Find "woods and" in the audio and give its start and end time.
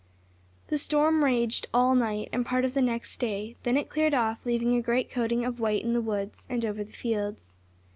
6.01-6.65